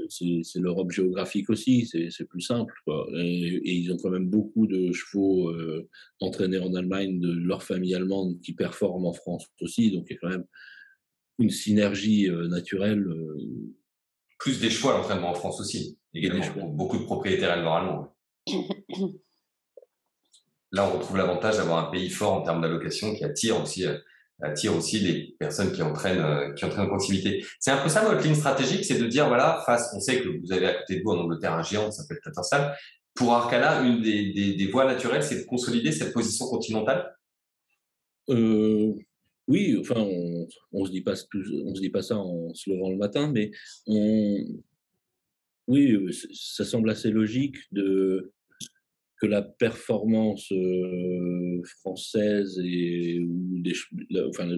[0.09, 3.09] c'est l'Europe géographique aussi, c'est plus simple quoi.
[3.17, 5.53] Et, ils ont quand même beaucoup de chevaux
[6.21, 10.17] entraînés en Allemagne de leur famille allemande qui performent en France aussi, donc il y
[10.17, 10.45] a quand même
[11.39, 13.07] une synergie naturelle.
[14.43, 18.17] Plus des choix à l'entraînement en France aussi également beaucoup de propriétaires éleveurs allemands.
[20.73, 23.97] Là, on retrouve l'avantage d'avoir un pays fort en termes d'allocation qui attire aussi, euh,
[24.43, 27.47] attire aussi les personnes qui entraînent, euh, qui entraînent en proximité.
[27.61, 30.29] C'est un peu ça votre ligne stratégique, c'est de dire voilà, face, on sait que
[30.29, 32.77] vous avez à côté de vous en Angleterre un géant qui s'appelle Tattersall.
[33.15, 37.15] Pour Arcala, une des, des, voies naturelles, c'est de consolider cette position continentale?
[38.31, 38.93] Euh,
[39.53, 41.13] oui, enfin, on, on se dit pas,
[41.67, 43.51] on se dit pas ça en se levant le matin, mais
[43.87, 44.39] on,
[45.69, 45.95] oui,
[46.33, 48.33] ça semble assez logique de,
[49.21, 50.51] que la performance
[51.81, 53.75] française et ou des
[54.27, 54.49] enfin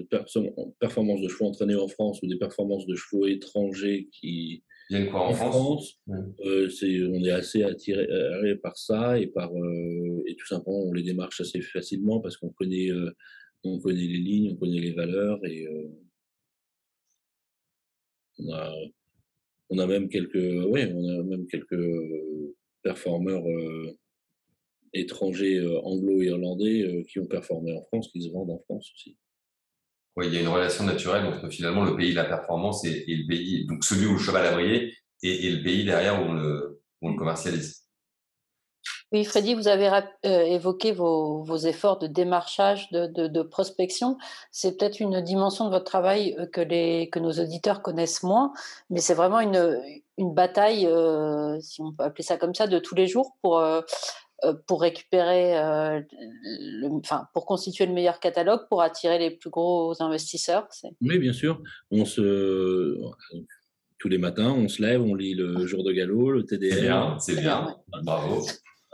[0.79, 5.27] performance de chevaux entraînés en France ou des performances de chevaux étrangers qui viennent quoi
[5.27, 5.99] en, France,
[6.69, 8.07] c'est on est assez attiré
[8.63, 9.51] par ça et par
[10.25, 12.89] et tout simplement on les démarche assez facilement parce qu'on connaît
[13.69, 15.67] on connaît les lignes, on connaît les valeurs et
[18.39, 18.73] on a
[19.69, 21.75] on a même quelques, on a même quelques
[22.83, 23.97] performeurs euh,
[24.93, 29.17] étrangers euh, anglo-irlandais euh, qui ont performé en France, qui se vendent en France aussi.
[30.15, 33.03] Oui, il y a une relation naturelle entre finalement le pays de la performance et,
[33.07, 36.31] le pays, donc celui où le cheval a brillé, et, le pays derrière où
[37.01, 37.84] on le commercialise.
[39.15, 39.89] Oui, Freddy, vous avez
[40.25, 44.17] euh, évoqué vos, efforts de démarchage, de, prospection.
[44.51, 48.51] C'est peut-être une dimension de votre travail euh, que, les, que nos auditeurs connaissent moins,
[48.89, 49.81] mais c'est vraiment une,
[50.17, 53.65] une bataille, euh, si on peut appeler ça comme ça, de tous les jours pour,
[54.67, 55.57] pour récupérer,
[56.91, 60.67] enfin, pour constituer le meilleur catalogue, pour attirer les plus gros investisseurs.
[60.99, 61.63] Oui, bien sûr.
[61.89, 62.99] On se
[63.97, 67.15] tous les matins, on se lève, on lit le jour de galop, le TDR.
[67.21, 68.01] C'est bien, bien.
[68.03, 68.45] bravo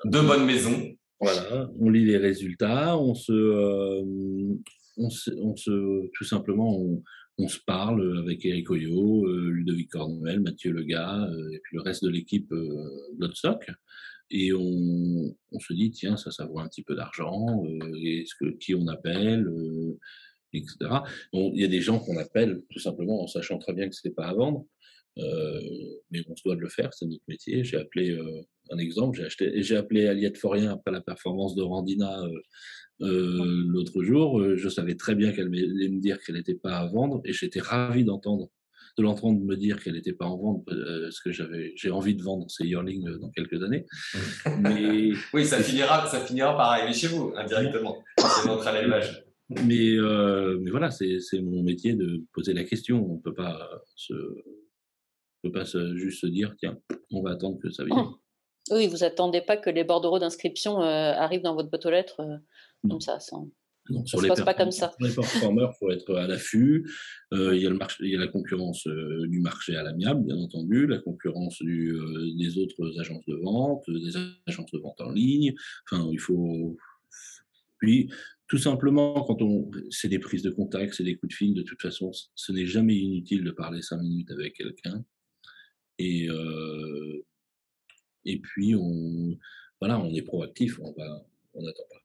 [0.05, 0.95] de bonnes maisons.
[1.19, 4.03] Voilà, on lit les résultats, on se, euh,
[4.97, 6.83] on se, tout simplement,
[7.37, 11.83] on, se parle avec Eric Oyo, euh, Ludovic Cornuel, Mathieu Lega, euh, et puis le
[11.83, 12.51] reste de l'équipe
[13.17, 13.69] Bloodstock.
[14.31, 17.63] Et on, se dit, tiens, ça, ça vaut un petit peu d'argent,
[18.39, 19.47] que, qui on appelle,
[20.53, 20.77] etc.
[21.33, 24.07] Il y a des gens qu'on appelle tout simplement en sachant très bien que ce
[24.07, 24.65] n'est pas à vendre.
[25.17, 27.63] mais on se doit de le faire, c'est notre métier.
[27.63, 28.17] J'ai appelé
[28.71, 32.23] un exemple, j'ai acheté, j'ai appelé Aliette Forien après la performance de Randina
[32.99, 34.55] l'autre jour.
[34.55, 37.61] Je savais très bien qu'elle allait me dire qu'elle n'était pas à vendre et j'étais
[37.61, 38.49] ravi d'entendre
[38.97, 42.23] de l'entendre me dire qu'elle n'était pas en vente, parce que j'avais, j'ai envie de
[42.23, 43.85] vendre ces yearlings dans quelques années.
[44.59, 45.11] Mais...
[45.33, 48.03] oui, ça finira, ça finira par arriver chez vous, indirectement.
[48.17, 49.23] C'est notre l'élevage.
[49.65, 53.05] Mais, euh, mais voilà, c'est, c'est mon métier de poser la question.
[53.05, 54.13] On ne peut pas, se,
[55.43, 56.77] peut pas se, juste se dire, tiens,
[57.11, 58.05] on va attendre que ça vienne.
[58.69, 62.19] Oui, vous attendez pas que les bordereaux d'inscription euh, arrivent dans votre boîte aux lettres
[62.19, 62.37] euh,
[62.87, 63.47] comme ça, sans,
[63.89, 64.93] non, sur les passe pas comme ça.
[64.99, 66.89] les performeurs, il faut être à l'affût.
[67.33, 69.83] Euh, il, y a le marché, il y a la concurrence euh, du marché à
[69.83, 74.79] l'amiable, bien entendu, la concurrence du, euh, des autres agences de vente, des agences de
[74.79, 75.53] vente en ligne.
[75.89, 76.77] Enfin, il faut.
[77.79, 78.11] Puis,
[78.47, 81.53] tout simplement, quand on, c'est des prises de contact, c'est des coups de fil.
[81.53, 85.03] De toute façon, ce n'est jamais inutile de parler cinq minutes avec quelqu'un.
[85.97, 86.27] Et
[88.25, 89.37] et puis, on,
[89.79, 90.79] voilà, on est proactif.
[90.79, 91.97] On va, on n'attend pas.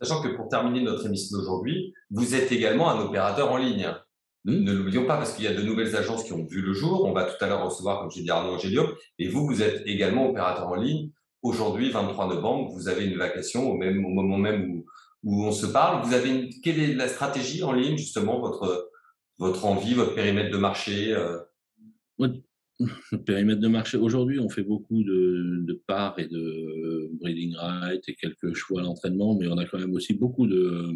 [0.00, 3.94] Sachant que pour terminer notre émission d'aujourd'hui, vous êtes également un opérateur en ligne.
[4.44, 4.64] Hmm.
[4.64, 7.04] Ne l'oublions pas parce qu'il y a de nouvelles agences qui ont vu le jour.
[7.04, 8.88] On va tout à l'heure recevoir, comme j'ai dit, Arnaud Angélio.
[9.18, 11.10] Et vous, vous êtes également opérateur en ligne.
[11.42, 14.86] Aujourd'hui, 23 novembre, vous avez une vacation au, même, au moment même où,
[15.24, 16.04] où on se parle.
[16.04, 18.90] Vous avez une, quelle est la stratégie en ligne, justement, votre,
[19.38, 21.38] votre envie, votre périmètre de marché euh?
[23.26, 23.96] périmètre de marché.
[23.96, 29.36] Aujourd'hui, on fait beaucoup de, parts et de breeding rights et quelques chevaux à l'entraînement,
[29.36, 30.92] mais on a quand même aussi beaucoup de,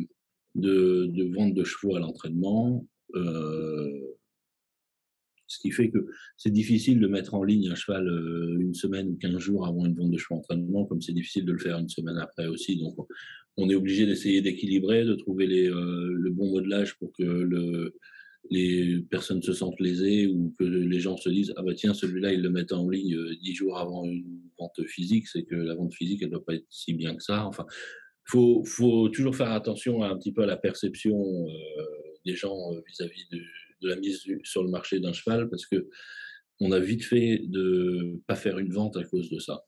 [0.55, 2.87] de, ventes de chevaux à l'entraînement.
[3.14, 4.01] Euh,
[5.49, 9.09] ce qui fait que c'est difficile de mettre en ligne un cheval euh, une semaine
[9.09, 11.79] ou quinze jours avant une vente de chevaux d'entraînement, comme c'est difficile de le faire
[11.79, 12.77] une semaine après aussi.
[12.77, 12.96] Donc,
[13.57, 17.94] on est obligé d'essayer d'équilibrer, de trouver les, euh, le bon modelage pour que le,
[18.50, 22.32] les personnes se sentent lésées ou que les gens se disent ah bah tiens celui-là
[22.32, 25.74] ils le mettent en ligne euh, dix jours avant une vente physique c'est que la
[25.74, 27.66] vente physique elle doit pas être si bien que ça enfin
[28.24, 31.82] faut faut toujours faire attention un petit peu à la perception euh,
[32.24, 33.40] des gens euh, vis-à-vis de,
[33.82, 35.88] la mise sur le marché d'un cheval parce que
[36.59, 39.61] on a vite fait de pas faire une vente à cause de ça.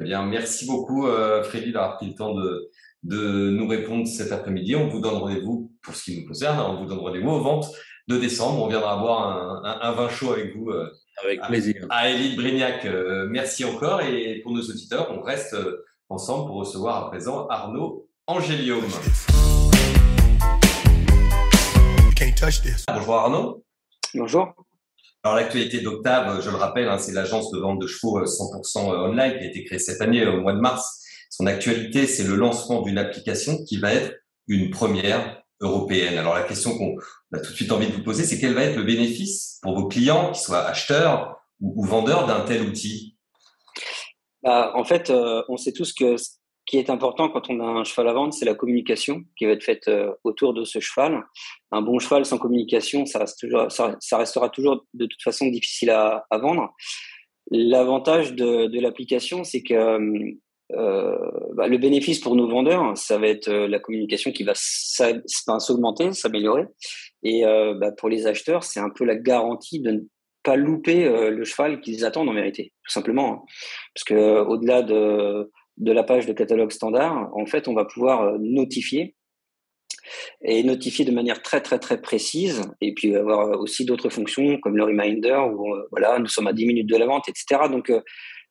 [0.00, 1.08] Eh bien, merci beaucoup
[1.42, 2.70] Freddy d'avoir pris le temps de,
[3.02, 4.74] de nous répondre cet après-midi.
[4.76, 7.72] On vous donne rendez-vous, pour ce qui nous concerne, on vous donne rendez-vous au ventes
[8.08, 8.62] de décembre.
[8.62, 10.68] On viendra boire un, vin chaud avec vous.
[10.68, 10.86] Euh,
[11.24, 11.86] avec plaisir.
[11.88, 12.84] À, Élite Brignac.
[12.84, 14.02] Euh, merci encore.
[14.02, 18.84] Et pour nos auditeurs, on reste euh, ensemble pour recevoir à présent Arnaud Angélium.
[22.94, 23.64] Bonjour Arnaud.
[24.14, 24.52] Bonjour.
[25.24, 29.38] Alors l'actualité d'Octave, je le rappelle, hein, c'est l'agence de vente de chevaux 100% online
[29.38, 32.82] qui a été créée cette année au mois de mars son actualité, c'est le lancement
[32.82, 34.16] d'une application qui va être
[34.48, 36.18] une première européenne.
[36.18, 36.96] Alors la question qu'on
[37.32, 39.74] a tout de suite envie de vous poser, c'est quel va être le bénéfice pour
[39.74, 43.16] vos clients, qu'ils soient acheteurs ou, vendeurs d'un tel outil?
[44.42, 46.30] Bah, En fait, euh, on sait tous que ce
[46.68, 49.52] qui est important quand on a un cheval à vendre, c'est la communication qui va
[49.52, 51.24] être faite euh, autour de ce cheval.
[51.72, 53.24] Un bon cheval sans communication, ça,
[54.12, 56.74] restera toujours de toute façon difficile à, vendre.
[57.50, 60.32] L'avantage de, l'application, c'est que euh,
[60.70, 66.12] bah, le bénéfice pour nos vendeurs, ça va être euh, la communication qui va s'augmenter,
[66.12, 66.64] s'améliorer.
[67.22, 70.00] Et euh, bah, pour les acheteurs, c'est un peu la garantie de ne
[70.44, 73.44] pas louper le cheval qu'ils attendent en vérité, tout simplement.
[73.92, 78.38] Parce que au-delà de, de la page de catalogue standard, en fait, on va pouvoir
[78.38, 79.16] notifier
[80.42, 84.76] et notifier de manière très très très précise et puis avoir aussi d'autres fonctions comme
[84.76, 87.92] le reminder où voilà nous sommes à 10 minutes de la vente etc donc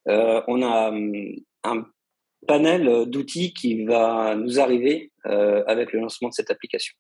[0.06, 1.14] on a hum,
[1.64, 1.86] un
[2.46, 6.94] panel euh, d'outils qui va nous arriver euh, avec le lancement de cette application.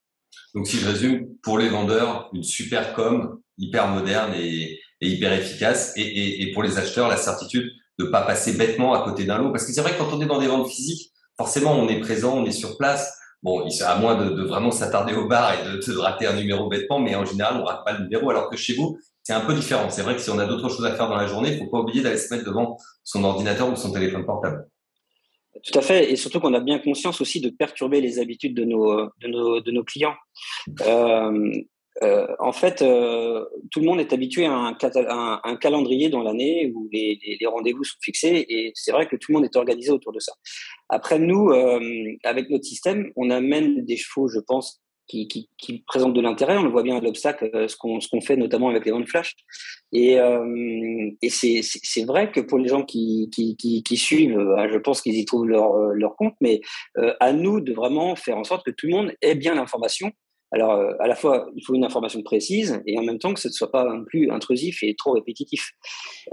[0.55, 5.93] Donc, si je résume, pour les vendeurs, une super com, hyper moderne et, hyper efficace.
[5.95, 9.51] Et, pour les acheteurs, la certitude de ne pas passer bêtement à côté d'un lot.
[9.51, 11.99] Parce que c'est vrai que quand on est dans des ventes physiques, forcément, on est
[11.99, 13.13] présent, on est sur place.
[13.43, 16.99] Bon, à moins de, vraiment s'attarder au bar et de, de, rater un numéro bêtement,
[16.99, 18.29] mais en général, on rate pas le numéro.
[18.31, 19.89] Alors que chez vous, c'est un peu différent.
[19.89, 21.69] C'est vrai que si on a d'autres choses à faire dans la journée, il faut
[21.69, 24.67] pas oublier d'aller se mettre devant son ordinateur ou son téléphone portable.
[25.63, 28.63] Tout à fait, et surtout qu'on a bien conscience aussi de perturber les habitudes de
[28.63, 30.15] nos, de nos, de nos clients.
[30.81, 31.51] Euh,
[32.03, 34.77] euh, en fait, euh, tout le monde est habitué à un,
[35.43, 39.31] un, calendrier dans l'année où les, les, rendez-vous sont fixés, et c'est vrai que tout
[39.31, 40.33] le monde est organisé autour de ça.
[40.89, 41.51] Après, nous,
[42.23, 46.57] avec notre système, on amène des chevaux, je pense, qui, qui, qui présentent de l'intérêt.
[46.57, 48.91] On le voit bien à l'obstacle, euh, ce qu'on ce qu'on fait notamment avec les
[48.91, 49.35] ventes flash.
[49.91, 54.37] Et, euh, et c'est c'est vrai que pour les gens qui, qui, qui, qui suivent,
[54.37, 56.61] euh, je pense qu'ils y trouvent leur, leur compte, mais
[57.19, 60.11] à nous de vraiment faire en sorte que tout le monde ait bien l'information
[60.51, 63.39] Alors, euh, à la fois, il faut une information précise et en même temps que
[63.39, 65.71] ce ne soit pas non plus intrusif et trop répétitif.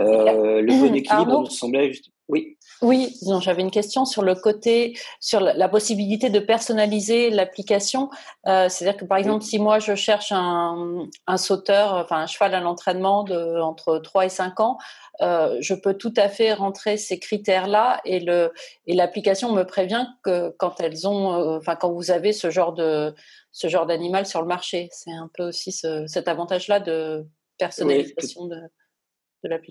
[0.00, 2.10] Euh, le bon équilibre nous semblait juste.
[2.28, 2.56] Oui.
[2.80, 8.10] Oui, j'avais une question sur le côté, sur la, possibilité de personnaliser l'application.
[8.46, 12.54] Euh, c'est-à-dire que par exemple, si moi je cherche un, un, sauteur, enfin un cheval
[12.54, 14.78] à l'entraînement de entre 3 et 5 ans,
[15.20, 18.52] euh, je peux tout à fait rentrer ces critères-là et le
[18.87, 22.72] et l'application me prévient que quand elles ont, euh, enfin quand vous avez ce genre
[22.72, 23.14] de
[23.52, 27.26] ce genre d'animal sur le marché, c'est un peu aussi ce, cet avantage-là de
[27.58, 28.56] personnalisation de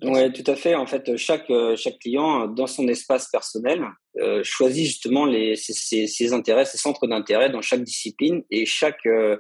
[0.04, 0.76] oui, tout à fait.
[0.76, 3.84] En fait, chaque, euh, chaque client, dans son espace personnel,
[4.20, 9.38] euh, choisit justement les, ses, intérêts, ses centres d'intérêt dans chaque discipline et chaque, euh,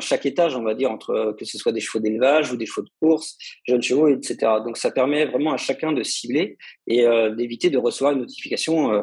[0.00, 2.82] chaque étage, on va dire, entre que ce soit des chevaux d'élevage ou des chevaux
[2.82, 3.36] de course,
[3.68, 4.36] jeunes chevaux, etc.
[4.64, 7.04] Donc, ça permet vraiment à chacun de cibler et
[7.36, 9.02] d'éviter de recevoir une notification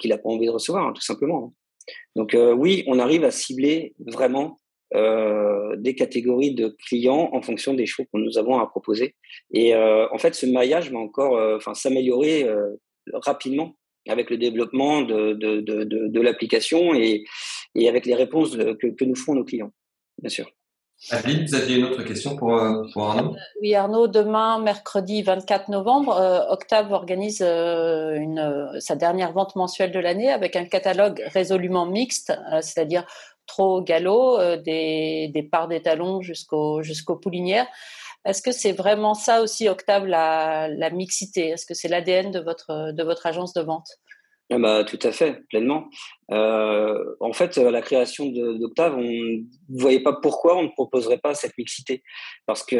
[0.00, 1.52] qu'il n'a pas envie de recevoir, hein, tout simplement.
[2.14, 4.60] Donc, oui, on arrive à cibler vraiment
[4.94, 9.16] euh, des catégories de clients en fonction des chevaux que nous avons à proposer.
[9.50, 12.46] Et euh, en fait, ce maillage va encore euh, enfin, s'améliorer
[13.12, 13.76] rapidement
[14.08, 17.24] avec le développement de, de, de, de l'application et,
[17.74, 19.72] et, avec les réponses que, que, nous font nos clients,
[20.18, 20.48] bien sûr.
[21.10, 22.56] Adeline, vous aviez une autre question pour,
[22.92, 23.34] pour Arnaud?
[23.60, 30.30] Oui, Arnaud, demain, mercredi 24 novembre, Octave organise une, sa dernière vente mensuelle de l'année
[30.30, 33.04] avec un catalogue résolument mixte, c'est-à-dire
[33.46, 37.66] trop galop, euh, des, des parts d'étalons jusqu'au jusqu'aux poulinières.
[38.24, 41.50] Est-ce que c'est vraiment ça aussi, Octave, la, la mixité?
[41.50, 43.88] Est-ce que c'est l'ADN de votre, de votre agence de vente?
[44.48, 45.88] Ah bah, tout à fait, pleinement.
[46.30, 51.34] Euh, en fait, la création d'Octave, on ne voyait pas pourquoi on ne proposerait pas
[51.34, 52.04] cette mixité.
[52.46, 52.76] Parce que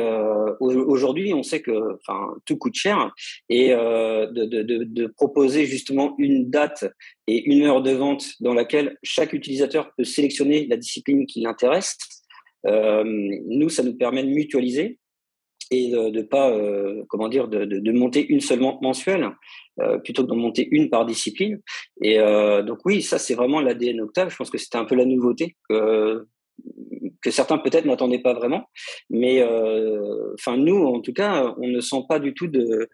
[0.60, 3.12] aujourd'hui, on sait que enfin, tout coûte cher
[3.48, 6.84] et euh, de, de, de, de, proposer justement une date
[7.26, 11.98] et une heure de vente dans laquelle chaque utilisateur peut sélectionner la discipline qui l'intéresse,
[12.66, 14.98] euh, nous, ça nous permet de mutualiser
[15.70, 19.30] et de, de pas euh, comment dire de, monter une seule mensuelle
[19.80, 21.60] euh, plutôt que d'en monter une par discipline.
[22.02, 24.30] Et euh, donc oui ça c'est vraiment l'ADN Octave.
[24.30, 28.68] Je pense que c'était un peu la nouveauté que certains peut-être n'attendaient pas vraiment.
[29.10, 29.42] Mais
[30.34, 32.88] enfin nous en tout cas on ne sent pas du tout de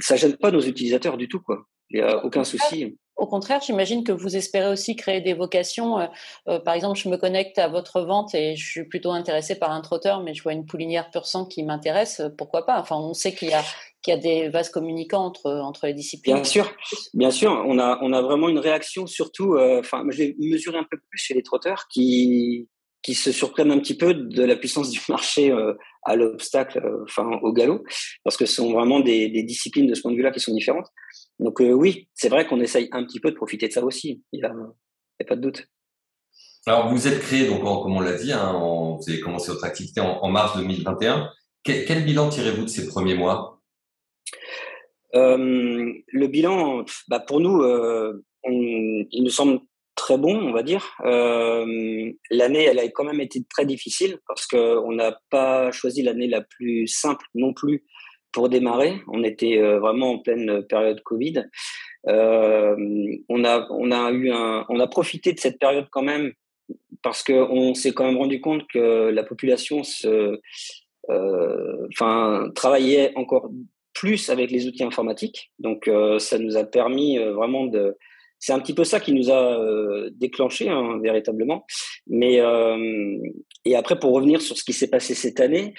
[0.00, 3.60] ça gêne pas nos utilisateurs du tout quoi il y a aucun souci au contraire,
[3.60, 5.98] j'imagine que vous espérez aussi créer des vocations.
[5.98, 6.06] Euh,
[6.46, 9.72] euh, par exemple, je me connecte à votre vente et je suis plutôt intéressée par
[9.72, 12.20] un trotteur, mais je vois une poulinière pur sang qui m'intéresse.
[12.20, 12.80] Euh, pourquoi pas?
[12.80, 13.64] Enfin, on sait qu'il y a
[14.02, 16.36] qu'il y a des vases communicants entre entre les disciplines.
[16.36, 16.72] Bien sûr,
[17.12, 17.50] bien sûr.
[17.66, 19.58] On a on a vraiment une réaction surtout.
[19.58, 22.68] Enfin, je vais mesurer un peu plus chez les trotteurs qui
[23.02, 25.52] qui se surprennent un petit peu de la puissance du marché
[26.04, 27.82] à l'obstacle, enfin au galop,
[28.22, 30.54] parce que ce sont vraiment des, des disciplines de ce point de vue-là qui sont
[30.54, 30.86] différentes.
[31.38, 34.22] Donc euh, oui, c'est vrai qu'on essaye un petit peu de profiter de ça aussi.
[34.32, 35.66] Il n'y a, pas de doute.
[36.66, 40.00] Alors vous êtes créé, donc comme on l'a dit, hein, vous avez commencé votre activité
[40.00, 41.30] en, mars 2021.
[41.62, 43.60] Quel, bilan tirez-vous de ces premiers mois?
[45.14, 49.60] Euh, Le bilan, bah pour nous, euh, il nous semble
[49.94, 50.96] très bon, on va dire.
[51.04, 56.42] l'année, elle a quand même été très difficile parce qu'on n'a pas choisi l'année la
[56.42, 57.84] plus simple non plus
[58.32, 59.00] pour démarrer.
[59.08, 61.44] On était euh, vraiment en pleine période Covid.
[62.06, 62.76] Euh,
[63.28, 66.32] on a on a eu un on a profité de cette période quand même
[67.02, 70.40] parce que on s'est quand même rendu compte que la population se
[71.10, 73.50] euh, enfin travaillait encore
[73.94, 75.50] plus avec les outils informatiques.
[75.58, 77.96] Donc ça nous a permis vraiment de
[78.38, 81.66] c'est un petit peu ça qui nous a euh, déclenché hein, véritablement.
[82.06, 83.18] Mais euh,
[83.64, 85.74] et après pour revenir sur ce qui s'est passé cette année,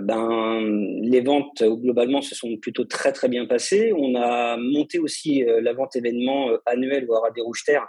[0.00, 0.60] ben
[1.02, 3.92] les ventes globalement se sont plutôt très très bien passées.
[3.96, 7.88] On a monté aussi euh, la vente événement annuelle voire à des rouges terres.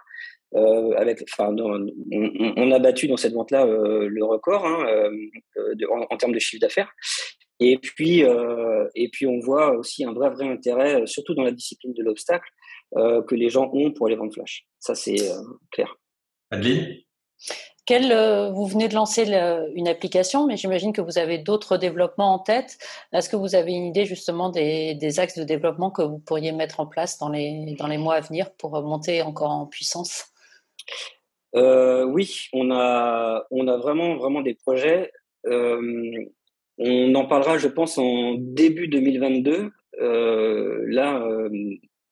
[0.98, 4.86] avec, enfin, on, a battu dans cette vente-là le record hein,
[6.12, 6.92] en, termes de chiffre d'affaires.
[7.60, 8.24] Et puis,
[8.96, 12.48] et puis, on voit aussi un vrai, vrai intérêt, surtout dans la discipline de l'obstacle,
[12.48, 12.63] euh,
[12.96, 14.68] que les gens ont pour les ventes flash.
[14.80, 15.96] Ça, c'est euh, clair.
[16.52, 16.98] Adeline?
[17.86, 19.26] Quel, euh, vous venez de lancer
[19.76, 22.78] une application, mais j'imagine que vous avez d'autres développements en tête.
[23.12, 26.54] Est-ce que vous avez une idée justement des, des, axes de développement que vous pourriez
[26.54, 30.28] mettre en place dans les, dans les mois à venir pour monter encore en puissance?
[31.56, 35.12] Euh, Oui, on a, on a vraiment, vraiment des projets.
[35.46, 36.26] Euh,
[36.78, 39.72] on en parlera, je pense, en début 2022.
[40.00, 41.22] Euh, là,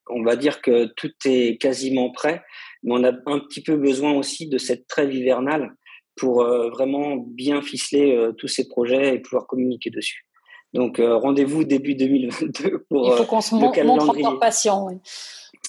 [0.09, 2.43] on va dire que tout est quasiment prêt,
[2.83, 5.75] mais on a un petit peu besoin aussi de cette trêve hivernale
[6.15, 10.25] pour euh, vraiment bien ficeler euh, tous ces projets et pouvoir communiquer dessus.
[10.73, 14.87] Donc euh, rendez-vous début 2022 pour Il faut qu'on se montre encore patient.
[14.87, 14.95] Oui.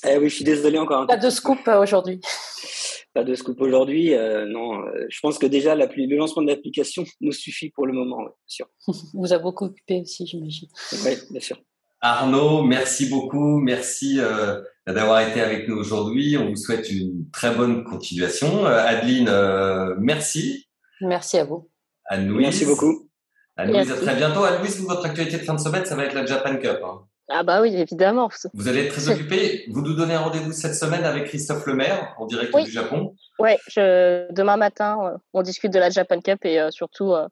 [0.09, 1.07] Eh oui, je suis désolé encore.
[1.09, 2.21] Pas de scoop aujourd'hui.
[3.15, 4.15] pas de scoop aujourd'hui.
[4.49, 8.33] Non, je pense que déjà le lancement de l'application nous suffit pour le moment, bien
[8.47, 8.67] sûr.
[9.15, 10.69] Vous a beaucoup occupé aussi, j'imagine.
[11.05, 11.59] Oui, bien sûr.
[12.03, 13.59] Arnaud, merci beaucoup.
[13.61, 16.37] Merci euh, d'avoir été avec nous aujourd'hui.
[16.37, 18.67] On vous souhaite une très bonne continuation.
[18.67, 19.31] Adeline,
[19.99, 20.69] merci.
[21.01, 21.71] Merci à vous.
[22.07, 22.43] Anne-Louise.
[22.43, 23.09] Merci beaucoup.
[23.57, 24.45] Anne-Louise, à très bientôt.
[24.45, 26.81] Anne-Louise, votre actualité de fin de semaine, ça va être la Japan Cup.
[26.85, 27.03] Hein.
[27.29, 28.29] Ah bah oui, évidemment.
[28.53, 29.65] Vous allez être très occupé.
[29.71, 33.15] Vous nous donnez un rendez-vous cette semaine avec Christophe Lemaire en direct du Japon.
[33.39, 37.29] Oui, demain matin, euh, on discute de la Japan Cup et euh, surtout euh,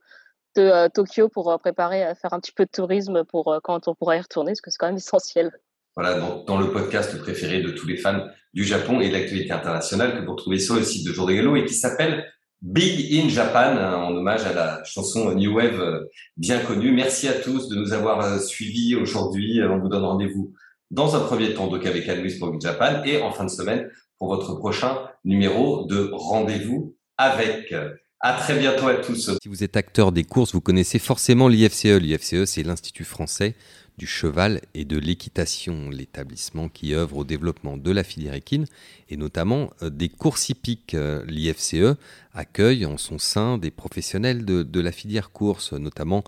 [0.57, 4.16] de Tokyo pour préparer à faire un petit peu de tourisme pour quand on pourra
[4.16, 5.53] y retourner, parce que c'est quand même essentiel.
[5.96, 8.24] Voilà, dans, le podcast préféré de tous les fans
[8.55, 11.64] du Japon et de l'actualité internationale que vous retrouvez sur le site de Jour et
[11.64, 12.24] qui s'appelle
[12.62, 16.05] Big in Japan, hein, en hommage à la chanson New Wave euh,
[16.36, 16.92] bien connue.
[16.92, 19.61] Merci à tous de nous avoir euh, suivis aujourd'hui.
[19.61, 20.53] Euh, on vous donne rendez-vous
[20.90, 23.90] dans un premier temps donc avec Anne-Louise pour Big Japan et en fin de semaine
[24.18, 27.74] pour votre prochain numéro de rendez-vous avec.
[28.23, 29.31] À très bientôt à tous.
[29.43, 31.87] Si vous êtes acteur des courses, vous connaissez forcément l'IFCE.
[31.87, 33.55] L'IFCE, c'est l'Institut français
[33.97, 38.66] du cheval et de l'équitation, l'établissement qui œuvre au développement de la filière équine
[39.09, 40.93] et notamment euh, des courses hippiques.
[40.93, 41.97] Euh, L'IFCE
[42.35, 46.23] accueille en son sein des professionnels de, la filière course, notamment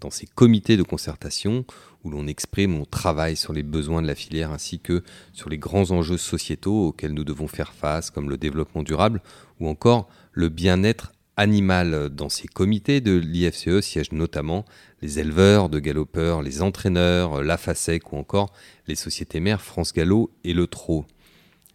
[0.00, 1.64] dans ses comités de concertation
[2.04, 5.58] où l'on exprime, on travaille sur les besoins de la filière ainsi que sur les
[5.58, 9.22] grands enjeux sociétaux auxquels nous devons faire face, comme le développement durable
[9.60, 12.10] ou encore le bien-être animal.
[12.10, 14.66] Dans ces comités de l'IFCE siègent notamment
[15.00, 18.52] les éleveurs de galopeurs, les entraîneurs, la FASEC ou encore
[18.86, 21.06] les sociétés mères France Gallo et le Trot.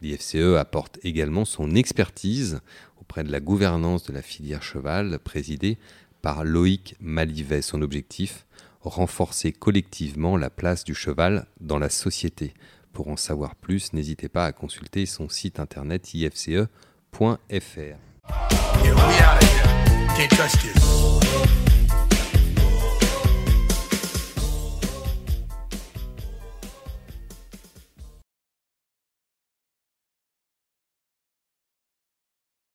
[0.02, 2.60] L'IFCE apporte également son expertise
[3.00, 5.78] auprès de la gouvernance de la filière cheval présidée
[6.20, 7.62] par Loïc Malivet.
[7.62, 8.46] Son objectif
[8.82, 12.52] renforcer collectivement la place du cheval dans la société.
[12.92, 16.68] Pour en savoir plus, n'hésitez pas à consulter son site internet ifce.fr.
[18.28, 20.16] Yeah, we out of here.
[20.16, 21.73] Can't trust you.